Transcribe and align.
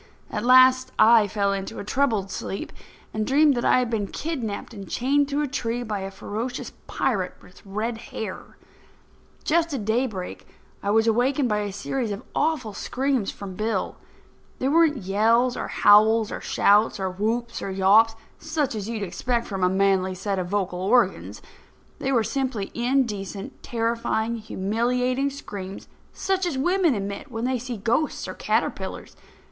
At 0.31 0.43
last, 0.43 0.91
I 0.97 1.27
fell 1.27 1.53
into 1.53 1.77
a 1.77 1.83
troubled 1.83 2.31
sleep, 2.31 2.73
and 3.13 3.23
dreamed 3.23 3.53
that 3.55 3.63
I 3.63 3.77
had 3.77 3.91
been 3.91 4.07
kidnapped 4.07 4.73
and 4.73 4.89
chained 4.89 5.29
to 5.29 5.43
a 5.43 5.47
tree 5.47 5.83
by 5.83 5.99
a 5.99 6.09
ferocious 6.09 6.71
pirate 6.87 7.35
with 7.39 7.63
red 7.63 7.99
hair. 7.99 8.57
Just 9.43 9.75
at 9.75 9.85
daybreak, 9.85 10.47
I 10.81 10.89
was 10.89 11.05
awakened 11.05 11.49
by 11.49 11.59
a 11.59 11.71
series 11.71 12.09
of 12.09 12.23
awful 12.33 12.73
screams 12.73 13.29
from 13.29 13.53
Bill. 13.53 13.95
They 14.57 14.67
weren't 14.67 14.97
yells, 15.03 15.55
or 15.55 15.67
howls, 15.67 16.31
or 16.31 16.41
shouts, 16.41 16.99
or 16.99 17.11
whoops, 17.11 17.61
or 17.61 17.69
yawps, 17.69 18.15
such 18.39 18.73
as 18.73 18.89
you'd 18.89 19.03
expect 19.03 19.45
from 19.45 19.63
a 19.63 19.69
manly 19.69 20.15
set 20.15 20.39
of 20.39 20.47
vocal 20.49 20.79
organs—they 20.79 22.11
were 22.11 22.23
simply 22.23 22.71
indecent, 22.73 23.61
terrifying, 23.61 24.37
humiliating 24.37 25.29
screams, 25.29 25.87
such 26.11 26.47
as 26.47 26.57
women 26.57 26.95
emit 26.95 27.29
when 27.29 27.45
they 27.45 27.59
see 27.59 27.77
ghosts 27.77 28.27
or 28.27 28.33
caterpillars. 28.33 29.15